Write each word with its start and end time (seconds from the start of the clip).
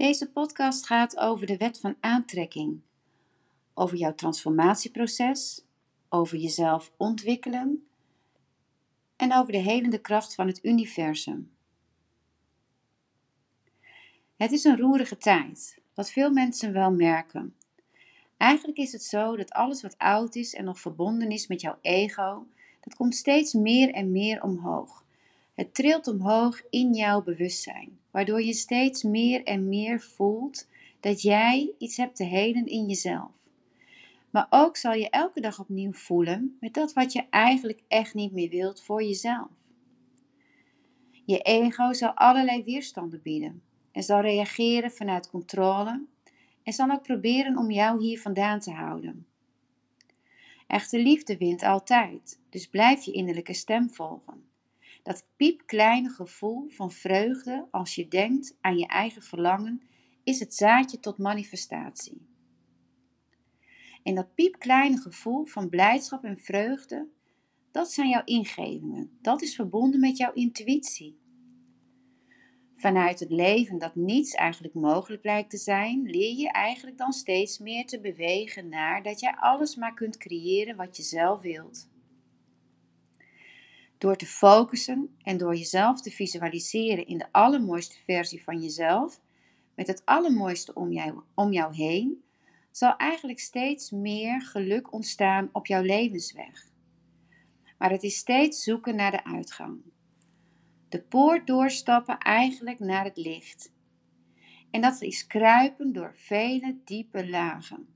Deze 0.00 0.30
podcast 0.30 0.86
gaat 0.86 1.16
over 1.16 1.46
de 1.46 1.56
wet 1.56 1.80
van 1.80 1.96
aantrekking, 2.00 2.80
over 3.74 3.96
jouw 3.96 4.14
transformatieproces, 4.14 5.64
over 6.08 6.36
jezelf 6.36 6.92
ontwikkelen 6.96 7.86
en 9.16 9.34
over 9.34 9.52
de 9.52 9.58
helende 9.58 10.00
kracht 10.00 10.34
van 10.34 10.46
het 10.46 10.64
universum. 10.64 11.50
Het 14.36 14.52
is 14.52 14.64
een 14.64 14.78
roerige 14.78 15.16
tijd, 15.16 15.78
wat 15.94 16.10
veel 16.10 16.30
mensen 16.30 16.72
wel 16.72 16.92
merken. 16.92 17.54
Eigenlijk 18.36 18.78
is 18.78 18.92
het 18.92 19.02
zo 19.02 19.36
dat 19.36 19.52
alles 19.52 19.82
wat 19.82 19.98
oud 19.98 20.34
is 20.34 20.54
en 20.54 20.64
nog 20.64 20.80
verbonden 20.80 21.30
is 21.30 21.46
met 21.46 21.60
jouw 21.60 21.78
ego, 21.80 22.46
dat 22.80 22.94
komt 22.94 23.14
steeds 23.14 23.52
meer 23.52 23.90
en 23.90 24.12
meer 24.12 24.42
omhoog. 24.42 25.04
Het 25.54 25.74
trilt 25.74 26.06
omhoog 26.06 26.62
in 26.70 26.94
jouw 26.94 27.22
bewustzijn, 27.22 27.99
waardoor 28.10 28.42
je 28.42 28.52
steeds 28.52 29.02
meer 29.02 29.44
en 29.44 29.68
meer 29.68 30.00
voelt 30.00 30.68
dat 31.00 31.22
jij 31.22 31.72
iets 31.78 31.96
hebt 31.96 32.16
te 32.16 32.24
helen 32.24 32.66
in 32.66 32.86
jezelf. 32.86 33.30
Maar 34.30 34.46
ook 34.50 34.76
zal 34.76 34.92
je 34.92 35.10
elke 35.10 35.40
dag 35.40 35.60
opnieuw 35.60 35.92
voelen 35.92 36.56
met 36.60 36.74
dat 36.74 36.92
wat 36.92 37.12
je 37.12 37.24
eigenlijk 37.30 37.82
echt 37.88 38.14
niet 38.14 38.32
meer 38.32 38.50
wilt 38.50 38.82
voor 38.82 39.02
jezelf. 39.02 39.48
Je 41.24 41.38
ego 41.38 41.92
zal 41.92 42.10
allerlei 42.10 42.64
weerstanden 42.64 43.22
bieden 43.22 43.62
en 43.92 44.02
zal 44.02 44.20
reageren 44.20 44.90
vanuit 44.90 45.30
controle 45.30 46.04
en 46.62 46.72
zal 46.72 46.90
ook 46.90 47.02
proberen 47.02 47.56
om 47.56 47.70
jou 47.70 48.02
hier 48.02 48.20
vandaan 48.20 48.60
te 48.60 48.70
houden. 48.70 49.26
Echte 50.66 50.98
liefde 50.98 51.36
wint 51.36 51.62
altijd, 51.62 52.40
dus 52.50 52.66
blijf 52.66 53.04
je 53.04 53.12
innerlijke 53.12 53.54
stem 53.54 53.90
volgen. 53.90 54.49
Dat 55.02 55.26
piepkleine 55.36 56.08
gevoel 56.08 56.68
van 56.68 56.92
vreugde 56.92 57.68
als 57.70 57.94
je 57.94 58.08
denkt 58.08 58.56
aan 58.60 58.78
je 58.78 58.86
eigen 58.86 59.22
verlangen 59.22 59.82
is 60.24 60.40
het 60.40 60.54
zaadje 60.54 61.00
tot 61.00 61.18
manifestatie. 61.18 62.28
En 64.02 64.14
dat 64.14 64.34
piepkleine 64.34 64.96
gevoel 64.96 65.44
van 65.44 65.68
blijdschap 65.68 66.24
en 66.24 66.38
vreugde, 66.38 67.08
dat 67.70 67.92
zijn 67.92 68.08
jouw 68.08 68.24
ingevingen. 68.24 69.18
Dat 69.22 69.42
is 69.42 69.54
verbonden 69.54 70.00
met 70.00 70.16
jouw 70.16 70.32
intuïtie. 70.32 71.18
Vanuit 72.74 73.20
het 73.20 73.30
leven 73.30 73.78
dat 73.78 73.94
niets 73.94 74.34
eigenlijk 74.34 74.74
mogelijk 74.74 75.24
lijkt 75.24 75.50
te 75.50 75.56
zijn, 75.56 76.02
leer 76.02 76.36
je 76.36 76.50
eigenlijk 76.50 76.98
dan 76.98 77.12
steeds 77.12 77.58
meer 77.58 77.86
te 77.86 78.00
bewegen 78.00 78.68
naar 78.68 79.02
dat 79.02 79.20
jij 79.20 79.34
alles 79.36 79.76
maar 79.76 79.94
kunt 79.94 80.16
creëren 80.16 80.76
wat 80.76 80.96
je 80.96 81.02
zelf 81.02 81.42
wilt. 81.42 81.88
Door 84.00 84.16
te 84.16 84.26
focussen 84.26 85.16
en 85.22 85.36
door 85.36 85.56
jezelf 85.56 86.00
te 86.00 86.10
visualiseren 86.10 87.06
in 87.06 87.18
de 87.18 87.32
allermooiste 87.32 87.96
versie 88.04 88.42
van 88.42 88.60
jezelf, 88.62 89.20
met 89.74 89.86
het 89.86 90.02
allermooiste 90.04 90.74
om 90.74 90.92
jou, 90.92 91.20
om 91.34 91.52
jou 91.52 91.74
heen, 91.74 92.24
zal 92.70 92.96
eigenlijk 92.96 93.38
steeds 93.38 93.90
meer 93.90 94.42
geluk 94.42 94.92
ontstaan 94.92 95.48
op 95.52 95.66
jouw 95.66 95.82
levensweg. 95.82 96.70
Maar 97.78 97.90
het 97.90 98.02
is 98.02 98.16
steeds 98.16 98.62
zoeken 98.62 98.96
naar 98.96 99.10
de 99.10 99.24
uitgang. 99.24 99.80
De 100.88 101.02
poort 101.02 101.46
doorstappen 101.46 102.18
eigenlijk 102.18 102.78
naar 102.78 103.04
het 103.04 103.16
licht. 103.16 103.72
En 104.70 104.80
dat 104.80 105.00
is 105.00 105.26
kruipen 105.26 105.92
door 105.92 106.12
vele 106.16 106.76
diepe 106.84 107.28
lagen. 107.28 107.88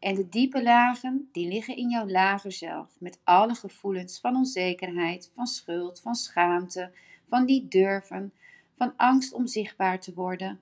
En 0.00 0.14
de 0.14 0.28
diepe 0.28 0.62
lagen, 0.62 1.28
die 1.32 1.48
liggen 1.48 1.76
in 1.76 1.88
jouw 1.88 2.08
lager 2.08 2.52
zelf, 2.52 2.96
met 2.98 3.20
alle 3.24 3.54
gevoelens 3.54 4.20
van 4.20 4.36
onzekerheid, 4.36 5.30
van 5.34 5.46
schuld, 5.46 6.00
van 6.00 6.14
schaamte, 6.14 6.90
van 7.28 7.44
niet 7.44 7.70
durven, 7.70 8.32
van 8.74 8.92
angst 8.96 9.32
om 9.32 9.46
zichtbaar 9.46 10.00
te 10.00 10.14
worden. 10.14 10.60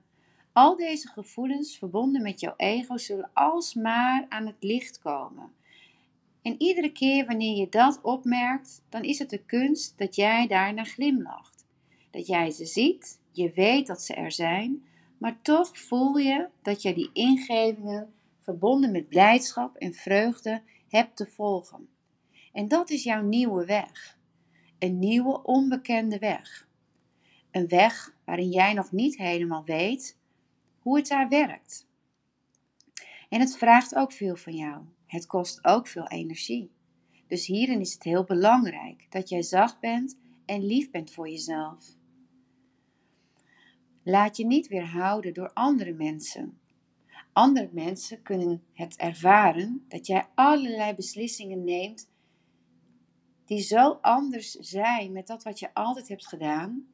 Al 0.53 0.75
deze 0.75 1.07
gevoelens 1.07 1.77
verbonden 1.77 2.21
met 2.21 2.39
jouw 2.39 2.53
ego 2.57 2.97
zullen 2.97 3.29
alsmaar 3.33 4.25
aan 4.29 4.45
het 4.45 4.63
licht 4.63 4.99
komen. 4.99 5.51
En 6.41 6.55
iedere 6.57 6.91
keer 6.91 7.25
wanneer 7.25 7.57
je 7.57 7.69
dat 7.69 8.01
opmerkt, 8.01 8.81
dan 8.89 9.03
is 9.03 9.19
het 9.19 9.29
de 9.29 9.43
kunst 9.45 9.97
dat 9.97 10.15
jij 10.15 10.47
daarna 10.47 10.83
glimlacht. 10.83 11.65
Dat 12.11 12.27
jij 12.27 12.51
ze 12.51 12.65
ziet, 12.65 13.19
je 13.31 13.51
weet 13.51 13.87
dat 13.87 14.01
ze 14.01 14.13
er 14.13 14.31
zijn, 14.31 14.83
maar 15.17 15.41
toch 15.41 15.77
voel 15.77 16.17
je 16.17 16.47
dat 16.61 16.81
je 16.81 16.93
die 16.93 17.09
ingevingen 17.13 18.13
verbonden 18.43 18.91
met 18.91 19.09
blijdschap 19.09 19.75
en 19.75 19.93
vreugde, 19.93 20.61
hebt 20.87 21.15
te 21.15 21.27
volgen. 21.27 21.89
En 22.51 22.67
dat 22.67 22.89
is 22.89 23.03
jouw 23.03 23.21
nieuwe 23.21 23.65
weg. 23.65 24.19
Een 24.79 24.99
nieuwe 24.99 25.43
onbekende 25.43 26.19
weg. 26.19 26.67
Een 27.51 27.67
weg 27.67 28.15
waarin 28.25 28.49
jij 28.49 28.73
nog 28.73 28.91
niet 28.91 29.17
helemaal 29.17 29.63
weet 29.63 30.17
hoe 30.79 30.97
het 30.97 31.07
daar 31.07 31.29
werkt. 31.29 31.87
En 33.29 33.39
het 33.39 33.57
vraagt 33.57 33.95
ook 33.95 34.11
veel 34.11 34.35
van 34.35 34.55
jou. 34.55 34.83
Het 35.05 35.25
kost 35.25 35.65
ook 35.65 35.87
veel 35.87 36.07
energie. 36.07 36.71
Dus 37.27 37.45
hierin 37.45 37.79
is 37.79 37.93
het 37.93 38.03
heel 38.03 38.23
belangrijk 38.23 39.05
dat 39.09 39.29
jij 39.29 39.41
zacht 39.41 39.79
bent 39.79 40.17
en 40.45 40.65
lief 40.65 40.91
bent 40.91 41.11
voor 41.11 41.29
jezelf. 41.29 41.85
Laat 44.03 44.37
je 44.37 44.45
niet 44.45 44.67
weerhouden 44.67 45.33
door 45.33 45.53
andere 45.53 45.93
mensen 45.93 46.57
andere 47.33 47.69
mensen 47.71 48.21
kunnen 48.21 48.63
het 48.73 48.95
ervaren 48.95 49.85
dat 49.87 50.07
jij 50.07 50.25
allerlei 50.35 50.95
beslissingen 50.95 51.63
neemt 51.63 52.11
die 53.45 53.61
zo 53.61 53.97
anders 54.01 54.51
zijn 54.51 55.11
met 55.11 55.27
dat 55.27 55.43
wat 55.43 55.59
je 55.59 55.73
altijd 55.73 56.07
hebt 56.07 56.27
gedaan. 56.27 56.87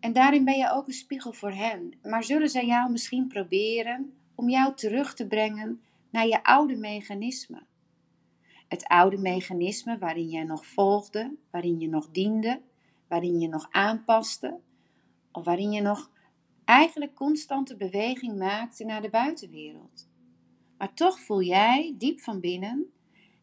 En 0.00 0.12
daarin 0.12 0.44
ben 0.44 0.58
je 0.58 0.70
ook 0.70 0.86
een 0.86 0.92
spiegel 0.92 1.32
voor 1.32 1.52
hen. 1.52 1.94
Maar 2.02 2.24
zullen 2.24 2.48
zij 2.48 2.66
jou 2.66 2.90
misschien 2.90 3.26
proberen 3.26 4.12
om 4.34 4.48
jou 4.48 4.74
terug 4.74 5.14
te 5.14 5.26
brengen 5.26 5.80
naar 6.10 6.26
je 6.26 6.44
oude 6.44 6.76
mechanisme? 6.76 7.62
Het 8.68 8.86
oude 8.86 9.18
mechanisme 9.18 9.98
waarin 9.98 10.28
jij 10.28 10.44
nog 10.44 10.66
volgde, 10.66 11.36
waarin 11.50 11.80
je 11.80 11.88
nog 11.88 12.10
diende, 12.10 12.60
waarin 13.08 13.40
je 13.40 13.48
nog 13.48 13.68
aanpaste, 13.70 14.58
of 15.32 15.44
waarin 15.44 15.72
je 15.72 15.80
nog 15.80 16.10
eigenlijk 16.64 17.14
constante 17.14 17.76
beweging 17.76 18.38
maakte 18.38 18.84
naar 18.84 19.02
de 19.02 19.10
buitenwereld. 19.10 20.08
Maar 20.78 20.94
toch 20.94 21.20
voel 21.20 21.42
jij 21.42 21.94
diep 21.98 22.20
van 22.20 22.40
binnen 22.40 22.92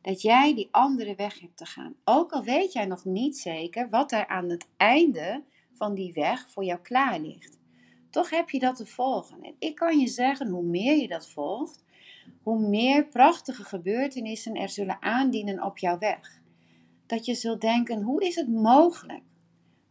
dat 0.01 0.21
jij 0.21 0.55
die 0.55 0.67
andere 0.71 1.15
weg 1.15 1.39
hebt 1.39 1.57
te 1.57 1.65
gaan. 1.65 1.95
Ook 2.03 2.31
al 2.31 2.43
weet 2.43 2.73
jij 2.73 2.85
nog 2.85 3.05
niet 3.05 3.37
zeker 3.37 3.89
wat 3.89 4.11
er 4.11 4.27
aan 4.27 4.49
het 4.49 4.67
einde 4.77 5.43
van 5.73 5.95
die 5.95 6.13
weg 6.13 6.49
voor 6.49 6.63
jou 6.63 6.79
klaar 6.79 7.19
ligt. 7.19 7.59
Toch 8.09 8.29
heb 8.29 8.49
je 8.49 8.59
dat 8.59 8.75
te 8.75 8.85
volgen. 8.85 9.43
En 9.43 9.55
ik 9.59 9.75
kan 9.75 9.99
je 9.99 10.07
zeggen, 10.07 10.49
hoe 10.49 10.63
meer 10.63 10.95
je 10.95 11.07
dat 11.07 11.29
volgt, 11.29 11.83
hoe 12.43 12.67
meer 12.67 13.07
prachtige 13.07 13.63
gebeurtenissen 13.63 14.55
er 14.55 14.69
zullen 14.69 15.01
aandienen 15.01 15.63
op 15.63 15.77
jouw 15.77 15.97
weg. 15.97 16.41
Dat 17.05 17.25
je 17.25 17.33
zult 17.33 17.61
denken, 17.61 18.01
hoe 18.01 18.25
is 18.25 18.35
het 18.35 18.49
mogelijk? 18.49 19.23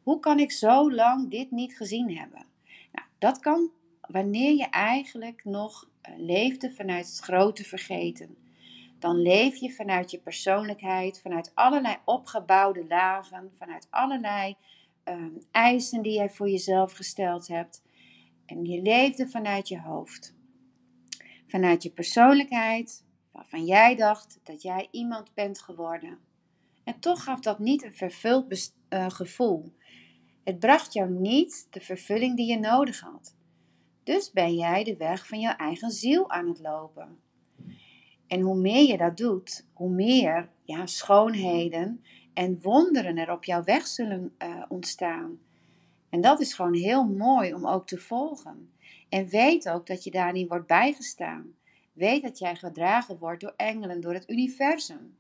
Hoe 0.03 0.19
kan 0.19 0.39
ik 0.39 0.53
zo 0.53 0.93
lang 0.93 1.31
dit 1.31 1.51
niet 1.51 1.77
gezien 1.77 2.17
hebben? 2.17 2.48
Dat 3.19 3.39
kan 3.39 3.71
wanneer 4.01 4.55
je 4.55 4.69
eigenlijk 4.71 5.45
nog 5.45 5.89
eh, 6.01 6.13
leefde 6.17 6.73
vanuit 6.73 7.07
het 7.07 7.19
grote 7.19 7.65
vergeten. 7.65 8.37
Dan 8.99 9.17
leef 9.17 9.57
je 9.57 9.73
vanuit 9.73 10.11
je 10.11 10.19
persoonlijkheid, 10.19 11.21
vanuit 11.21 11.53
allerlei 11.55 11.97
opgebouwde 12.05 12.87
lagen, 12.87 13.53
vanuit 13.59 13.87
allerlei 13.91 14.57
ehm, 15.05 15.31
eisen 15.51 16.03
die 16.03 16.13
jij 16.13 16.31
voor 16.31 16.51
jezelf 16.51 16.93
gesteld 16.93 17.49
hebt. 17.49 17.83
En 18.47 18.65
je 18.65 18.83
leefde 18.83 19.29
vanuit 19.29 19.69
je 19.69 19.81
hoofd. 19.81 20.37
Vanuit 21.47 21.83
je 21.83 21.91
persoonlijkheid, 21.91 23.05
waarvan 23.33 23.65
jij 23.65 23.97
dacht 23.97 24.41
dat 24.43 24.63
jij 24.63 24.89
iemand 24.91 25.35
bent 25.35 25.61
geworden. 25.61 26.19
En 26.85 27.01
toch 27.01 27.25
gaf 27.25 27.41
dat 27.41 27.59
niet 27.59 27.83
een 27.83 27.95
vervuld 27.95 28.73
uh, 28.91 29.11
gevoel. 29.11 29.73
Het 30.49 30.59
bracht 30.59 30.93
jou 30.93 31.11
niet 31.11 31.67
de 31.71 31.81
vervulling 31.81 32.37
die 32.37 32.47
je 32.47 32.59
nodig 32.59 33.01
had. 33.01 33.37
Dus 34.03 34.33
ben 34.33 34.55
jij 34.55 34.85
de 34.85 34.97
weg 34.97 35.27
van 35.27 35.41
jouw 35.41 35.57
eigen 35.57 35.91
ziel 35.91 36.31
aan 36.31 36.49
het 36.49 36.61
lopen. 36.61 37.19
En 38.27 38.41
hoe 38.41 38.57
meer 38.57 38.87
je 38.87 38.97
dat 38.97 39.17
doet, 39.17 39.67
hoe 39.73 39.91
meer 39.91 40.49
ja, 40.63 40.87
schoonheden 40.87 42.05
en 42.35 42.61
wonderen 42.63 43.17
er 43.17 43.33
op 43.33 43.45
jouw 43.45 43.63
weg 43.65 43.87
zullen 43.87 44.35
uh, 44.39 44.63
ontstaan. 44.69 45.39
En 46.09 46.21
dat 46.21 46.41
is 46.41 46.55
gewoon 46.55 46.75
heel 46.75 47.05
mooi 47.05 47.55
om 47.55 47.67
ook 47.67 47.87
te 47.87 47.99
volgen. 47.99 48.73
En 49.09 49.29
weet 49.29 49.69
ook 49.69 49.87
dat 49.87 50.05
je 50.05 50.11
daarin 50.11 50.49
wordt 50.49 50.67
bijgestaan. 50.67 51.55
Weet 51.93 52.23
dat 52.23 52.39
jij 52.39 52.57
gedragen 52.57 53.19
wordt 53.19 53.41
door 53.41 53.55
engelen, 53.57 54.01
door 54.01 54.15
het 54.15 54.31
universum. 54.31 55.17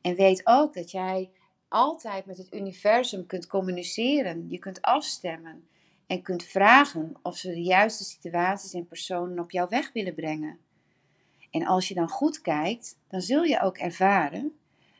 En 0.00 0.14
weet 0.14 0.40
ook 0.44 0.74
dat 0.74 0.90
jij 0.90 1.30
altijd 1.76 2.26
met 2.26 2.38
het 2.38 2.54
universum 2.54 3.26
kunt 3.26 3.46
communiceren. 3.46 4.46
Je 4.48 4.58
kunt 4.58 4.82
afstemmen 4.82 5.68
en 6.06 6.22
kunt 6.22 6.44
vragen 6.44 7.14
of 7.22 7.36
ze 7.36 7.48
de 7.48 7.62
juiste 7.62 8.04
situaties 8.04 8.72
en 8.72 8.86
personen 8.86 9.38
op 9.38 9.50
jouw 9.50 9.68
weg 9.68 9.92
willen 9.92 10.14
brengen. 10.14 10.58
En 11.50 11.66
als 11.66 11.88
je 11.88 11.94
dan 11.94 12.08
goed 12.08 12.40
kijkt, 12.40 12.98
dan 13.08 13.20
zul 13.20 13.42
je 13.42 13.60
ook 13.60 13.76
ervaren 13.76 14.52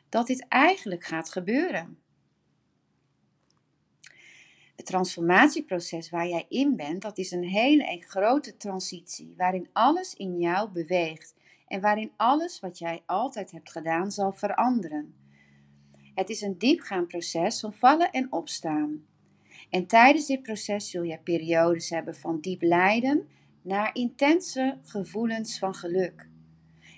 dat 0.09 0.27
dit 0.27 0.47
eigenlijk 0.47 1.03
gaat 1.03 1.31
gebeuren. 1.31 1.97
het 4.75 4.85
transformatieproces 4.85 6.09
waar 6.09 6.27
jij 6.27 6.45
in 6.49 6.75
bent, 6.75 7.01
dat 7.01 7.17
is 7.17 7.31
een 7.31 7.43
hele 7.43 8.03
grote 8.07 8.57
transitie, 8.57 9.33
waarin 9.37 9.69
alles 9.73 10.13
in 10.13 10.39
jou 10.39 10.69
beweegt 10.69 11.35
en 11.67 11.81
waarin 11.81 12.11
alles 12.15 12.59
wat 12.59 12.77
jij 12.77 13.03
altijd 13.05 13.51
hebt 13.51 13.71
gedaan 13.71 14.11
zal 14.11 14.33
veranderen. 14.33 15.26
Het 16.17 16.29
is 16.29 16.41
een 16.41 16.57
diepgaand 16.57 17.07
proces 17.07 17.59
van 17.59 17.73
vallen 17.73 18.11
en 18.11 18.31
opstaan. 18.31 19.05
En 19.69 19.87
tijdens 19.87 20.25
dit 20.25 20.41
proces 20.41 20.89
zul 20.89 21.03
je 21.03 21.19
periodes 21.23 21.89
hebben 21.89 22.15
van 22.15 22.39
diep 22.39 22.61
lijden 22.61 23.27
naar 23.61 23.95
intense 23.95 24.77
gevoelens 24.83 25.59
van 25.59 25.75
geluk. 25.75 26.29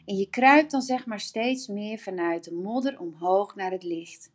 En 0.06 0.16
je 0.16 0.30
kruipt 0.30 0.72
dan 0.72 0.82
zeg 0.82 1.06
maar 1.06 1.20
steeds 1.20 1.68
meer 1.68 1.98
vanuit 1.98 2.44
de 2.44 2.54
modder 2.54 3.00
omhoog 3.00 3.56
naar 3.56 3.72
het 3.72 3.84
licht. 3.84 4.32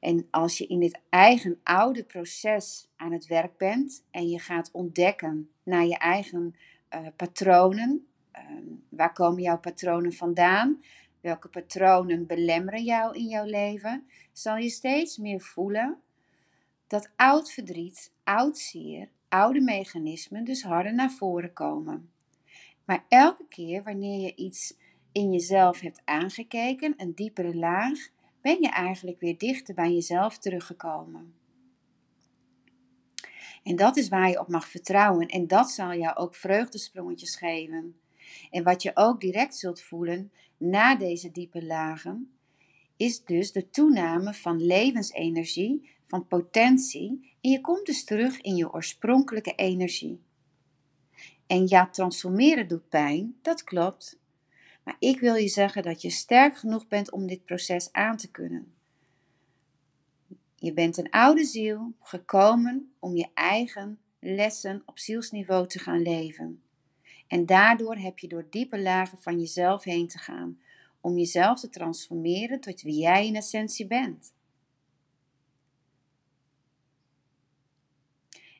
En 0.00 0.26
als 0.30 0.58
je 0.58 0.66
in 0.66 0.80
dit 0.80 1.00
eigen 1.08 1.60
oude 1.62 2.04
proces 2.04 2.88
aan 2.96 3.12
het 3.12 3.26
werk 3.26 3.56
bent 3.56 4.04
en 4.10 4.28
je 4.28 4.38
gaat 4.38 4.70
ontdekken 4.72 5.50
naar 5.62 5.86
je 5.86 5.98
eigen 5.98 6.54
uh, 6.94 7.06
patronen, 7.16 8.06
uh, 8.32 8.42
waar 8.88 9.12
komen 9.12 9.42
jouw 9.42 9.58
patronen 9.58 10.12
vandaan? 10.12 10.80
Welke 11.20 11.48
patronen 11.48 12.26
belemmeren 12.26 12.84
jou 12.84 13.16
in 13.16 13.26
jouw 13.26 13.44
leven? 13.44 14.06
Zal 14.32 14.56
je 14.56 14.68
steeds 14.68 15.16
meer 15.16 15.40
voelen 15.40 15.98
dat 16.86 17.10
oud 17.16 17.52
verdriet, 17.52 18.12
oud 18.24 18.58
zeer, 18.58 19.08
oude 19.28 19.60
mechanismen 19.60 20.44
dus 20.44 20.62
harder 20.62 20.94
naar 20.94 21.10
voren 21.10 21.52
komen. 21.52 22.10
Maar 22.84 23.04
elke 23.08 23.46
keer 23.48 23.82
wanneer 23.82 24.20
je 24.20 24.34
iets 24.34 24.76
in 25.12 25.32
jezelf 25.32 25.80
hebt 25.80 26.02
aangekeken, 26.04 26.94
een 26.96 27.14
diepere 27.14 27.56
laag, 27.56 27.98
ben 28.40 28.60
je 28.60 28.68
eigenlijk 28.68 29.20
weer 29.20 29.38
dichter 29.38 29.74
bij 29.74 29.92
jezelf 29.92 30.38
teruggekomen. 30.38 31.34
En 33.62 33.76
dat 33.76 33.96
is 33.96 34.08
waar 34.08 34.28
je 34.28 34.40
op 34.40 34.48
mag 34.48 34.68
vertrouwen 34.68 35.26
en 35.26 35.46
dat 35.46 35.70
zal 35.70 35.94
jou 35.94 36.16
ook 36.16 36.34
vreugdesprongetjes 36.34 37.36
geven. 37.36 38.00
En 38.50 38.62
wat 38.62 38.82
je 38.82 38.90
ook 38.94 39.20
direct 39.20 39.56
zult 39.56 39.80
voelen 39.80 40.32
na 40.56 40.96
deze 40.96 41.30
diepe 41.30 41.64
lagen, 41.64 42.32
is 42.96 43.24
dus 43.24 43.52
de 43.52 43.70
toename 43.70 44.34
van 44.34 44.66
levensenergie, 44.66 45.96
van 46.06 46.26
potentie 46.26 47.36
en 47.40 47.50
je 47.50 47.60
komt 47.60 47.86
dus 47.86 48.04
terug 48.04 48.40
in 48.40 48.56
je 48.56 48.72
oorspronkelijke 48.72 49.54
energie. 49.54 50.20
En 51.46 51.68
ja, 51.68 51.88
transformeren 51.88 52.68
doet 52.68 52.88
pijn, 52.88 53.36
dat 53.42 53.64
klopt. 53.64 54.20
Maar 54.84 54.96
ik 54.98 55.20
wil 55.20 55.34
je 55.34 55.48
zeggen 55.48 55.82
dat 55.82 56.02
je 56.02 56.10
sterk 56.10 56.56
genoeg 56.56 56.86
bent 56.88 57.10
om 57.10 57.26
dit 57.26 57.44
proces 57.44 57.92
aan 57.92 58.16
te 58.16 58.30
kunnen. 58.30 58.72
Je 60.56 60.72
bent 60.72 60.96
een 60.96 61.10
oude 61.10 61.44
ziel, 61.44 61.92
gekomen 62.00 62.92
om 62.98 63.16
je 63.16 63.28
eigen 63.34 63.98
lessen 64.20 64.82
op 64.86 64.98
zielsniveau 64.98 65.66
te 65.66 65.78
gaan 65.78 66.02
leven. 66.02 66.62
En 67.28 67.46
daardoor 67.46 67.96
heb 67.96 68.18
je 68.18 68.28
door 68.28 68.46
diepe 68.50 68.80
lagen 68.80 69.18
van 69.18 69.38
jezelf 69.38 69.84
heen 69.84 70.08
te 70.08 70.18
gaan, 70.18 70.60
om 71.00 71.18
jezelf 71.18 71.60
te 71.60 71.68
transformeren 71.68 72.60
tot 72.60 72.82
wie 72.82 72.98
jij 72.98 73.26
in 73.26 73.36
essentie 73.36 73.86
bent. 73.86 74.32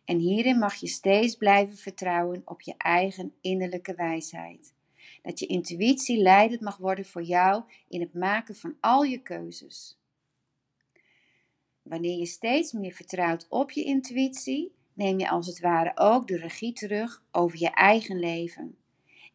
En 0.05 0.19
hierin 0.19 0.59
mag 0.59 0.75
je 0.75 0.87
steeds 0.87 1.37
blijven 1.37 1.77
vertrouwen 1.77 2.43
op 2.45 2.61
je 2.61 2.75
eigen 2.77 3.35
innerlijke 3.41 3.95
wijsheid. 3.95 4.75
Dat 5.23 5.39
je 5.39 5.47
intuïtie 5.47 6.23
leidend 6.23 6.61
mag 6.61 6.77
worden 6.77 7.05
voor 7.05 7.23
jou 7.23 7.63
in 7.89 8.01
het 8.01 8.15
maken 8.15 8.57
van 8.57 8.77
al 8.81 9.03
je 9.03 9.23
keuzes. 9.23 9.99
Wanneer 11.83 12.19
je 12.19 12.27
steeds 12.27 12.73
meer 12.73 12.93
vertrouwt 12.93 13.47
op 13.49 13.71
je 13.71 13.85
intuïtie, 13.85 14.73
neem 14.99 15.19
je 15.19 15.29
als 15.29 15.47
het 15.47 15.61
ware 15.61 15.93
ook 15.95 16.29
de 16.29 16.37
regie 16.37 16.73
terug 16.73 17.23
over 17.33 17.59
je 17.61 17.71
eigen 17.71 18.19
leven. 18.19 18.77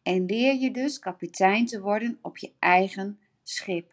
En 0.02 0.26
leer 0.26 0.54
je 0.54 0.70
dus 0.70 0.98
kapitein 0.98 1.66
te 1.66 1.80
worden 1.80 2.18
op 2.22 2.36
je 2.36 2.52
eigen 2.58 3.18
schip. 3.42 3.92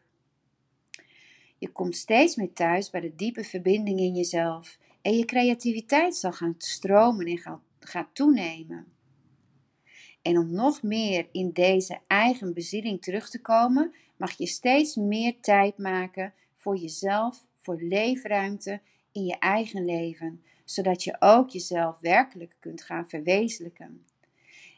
Je 1.57 1.71
komt 1.71 1.95
steeds 1.95 2.35
meer 2.35 2.53
thuis 2.53 2.89
bij 2.89 3.01
de 3.01 3.15
diepe 3.15 3.44
verbinding 3.44 4.00
in 4.00 4.15
jezelf 4.15 4.77
en 5.01 5.18
je 5.18 5.25
creativiteit 5.25 6.15
zal 6.15 6.31
gaan 6.31 6.56
stromen 6.57 7.25
en 7.25 7.62
gaat, 7.79 8.09
toenemen. 8.13 8.88
En 10.21 10.38
om 10.38 10.51
nog 10.51 10.83
meer 10.83 11.27
in 11.31 11.51
deze 11.51 12.00
eigen 12.07 12.53
bezieling 12.53 13.01
terug 13.01 13.29
te 13.29 13.41
komen, 13.41 13.94
mag 14.18 14.38
je 14.38 14.47
steeds 14.47 14.95
meer 14.95 15.35
tijd 15.41 15.77
maken 15.77 16.33
voor 16.56 16.77
jezelf, 16.77 17.45
voor 17.57 17.81
leefruimte 17.81 18.81
in 19.12 19.25
je 19.25 19.39
eigen 19.39 19.85
leven, 19.85 20.44
zodat 20.73 21.03
je 21.03 21.15
ook 21.19 21.50
jezelf 21.50 22.00
werkelijk 22.00 22.56
kunt 22.59 22.81
gaan 22.83 23.09
verwezenlijken. 23.09 24.06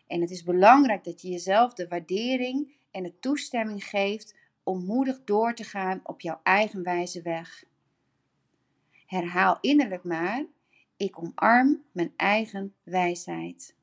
En 0.08 0.22
het 0.22 0.32
is 0.32 0.44
belangrijk 0.44 1.04
dat 1.04 1.22
je 1.22 1.30
jezelf 1.30 1.74
de 1.74 1.88
waardering 1.88 2.74
en 2.92 3.04
de 3.04 3.20
toestemming 3.20 3.84
geeft 3.84 4.36
om 4.64 4.86
moedig 4.86 5.24
door 5.24 5.54
te 5.54 5.64
gaan 5.64 6.02
op 6.04 6.22
jouw 6.22 6.40
eigen 6.44 6.84
wijze 6.84 7.22
weg. 7.22 7.64
Herhaal 9.06 9.58
innerlijk 9.62 10.04
maar: 10.04 10.46
ik 10.98 11.20
omarm 11.20 11.84
mijn 11.92 12.14
eigen 12.16 12.74
wijsheid. 12.84 13.76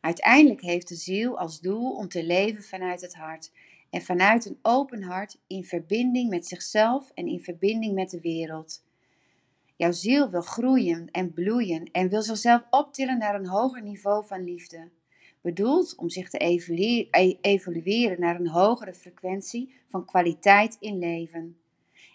Uiteindelijk 0.00 0.60
heeft 0.60 0.88
de 0.88 0.94
ziel 0.94 1.38
als 1.38 1.60
doel 1.60 1.96
om 1.96 2.08
te 2.08 2.24
leven 2.24 2.62
vanuit 2.62 3.00
het 3.00 3.14
hart 3.14 3.52
en 3.90 4.02
vanuit 4.02 4.46
een 4.46 4.58
open 4.62 5.02
hart 5.02 5.38
in 5.46 5.64
verbinding 5.64 6.30
met 6.30 6.46
zichzelf 6.46 7.10
en 7.14 7.26
in 7.26 7.40
verbinding 7.40 7.94
met 7.94 8.10
de 8.10 8.20
wereld. 8.20 8.86
Jouw 9.78 9.92
ziel 9.92 10.30
wil 10.30 10.40
groeien 10.40 11.10
en 11.10 11.32
bloeien 11.32 11.90
en 11.92 12.08
wil 12.08 12.22
zichzelf 12.22 12.62
optillen 12.70 13.18
naar 13.18 13.34
een 13.34 13.46
hoger 13.46 13.82
niveau 13.82 14.26
van 14.26 14.44
liefde. 14.44 14.90
Bedoeld 15.40 15.96
om 15.96 16.08
zich 16.08 16.30
te 16.30 16.44
e-, 16.44 17.36
evolueren 17.40 18.20
naar 18.20 18.40
een 18.40 18.48
hogere 18.48 18.94
frequentie 18.94 19.74
van 19.88 20.04
kwaliteit 20.04 20.76
in 20.80 20.98
leven. 20.98 21.56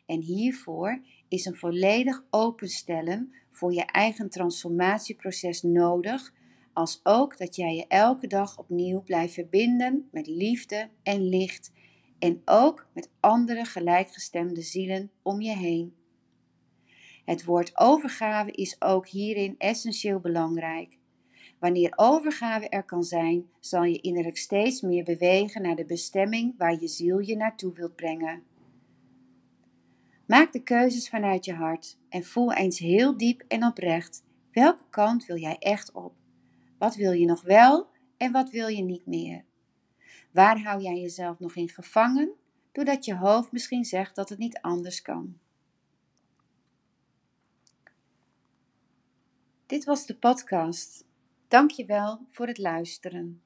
En 0.05 0.21
hiervoor 0.21 1.01
is 1.27 1.45
een 1.45 1.55
volledig 1.55 2.23
openstellen 2.29 3.33
voor 3.51 3.73
je 3.73 3.85
eigen 3.85 4.29
transformatieproces 4.29 5.61
nodig, 5.61 6.33
als 6.73 6.99
ook 7.03 7.37
dat 7.37 7.55
jij 7.55 7.75
je 7.75 7.87
elke 7.87 8.27
dag 8.27 8.59
opnieuw 8.59 9.01
blijft 9.01 9.33
verbinden 9.33 10.07
met 10.11 10.27
liefde 10.27 10.89
en 11.03 11.29
licht 11.29 11.71
en 12.19 12.41
ook 12.45 12.87
met 12.93 13.09
andere 13.19 13.65
gelijkgestemde 13.65 14.61
zielen 14.61 15.11
om 15.21 15.41
je 15.41 15.57
heen. 15.57 16.02
Het 17.23 17.45
woord 17.45 17.71
overgave 17.79 18.51
is 18.51 18.81
ook 18.81 19.07
hierin 19.07 19.55
essentieel 19.57 20.19
belangrijk. 20.19 20.97
Wanneer 21.59 21.93
overgave 21.95 22.69
er 22.69 22.83
kan 22.83 23.03
zijn, 23.03 23.45
zal 23.59 23.83
je 23.83 24.01
innerlijk 24.01 24.37
steeds 24.37 24.81
meer 24.81 25.03
bewegen 25.03 25.61
naar 25.61 25.75
de 25.75 25.85
bestemming 25.85 26.53
waar 26.57 26.79
je 26.79 26.87
ziel 26.87 27.19
je 27.19 27.35
naartoe 27.35 27.73
wilt 27.73 27.95
brengen. 27.95 28.43
Maak 30.25 30.51
de 30.51 30.63
keuzes 30.63 31.09
vanuit 31.09 31.45
je 31.45 31.53
hart 31.53 31.97
en 32.09 32.23
voel 32.23 32.53
eens 32.53 32.79
heel 32.79 33.17
diep 33.17 33.43
en 33.47 33.65
oprecht 33.65 34.23
welke 34.51 34.83
kant 34.89 35.25
wil 35.25 35.37
jij 35.37 35.57
echt 35.59 35.91
op? 35.91 36.13
Wat 36.77 36.95
wil 36.95 37.11
je 37.11 37.25
nog 37.25 37.41
wel 37.41 37.87
en 38.17 38.31
wat 38.31 38.49
wil 38.49 38.67
je 38.67 38.83
niet 38.83 39.05
meer? 39.05 39.43
Waar 40.31 40.61
hou 40.61 40.81
jij 40.81 40.99
jezelf 40.99 41.39
nog 41.39 41.55
in 41.55 41.69
gevangen 41.69 42.31
doordat 42.71 43.05
je 43.05 43.15
hoofd 43.15 43.51
misschien 43.51 43.85
zegt 43.85 44.15
dat 44.15 44.29
het 44.29 44.39
niet 44.39 44.59
anders 44.61 45.01
kan? 45.01 45.37
Dit 49.73 49.85
was 49.85 50.05
de 50.05 50.15
podcast. 50.15 51.05
Dank 51.47 51.71
je 51.71 51.85
wel 51.85 52.27
voor 52.29 52.47
het 52.47 52.57
luisteren. 52.57 53.41